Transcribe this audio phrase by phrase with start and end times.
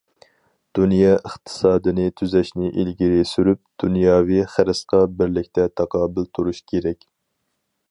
[0.77, 7.09] دۇنيا ئىقتىسادىنى تۈزەشنى ئىلگىرى سۈرۈپ، دۇنياۋى خىرىسقا بىرلىكتە تاقابىل تۇرۇش كېرەك.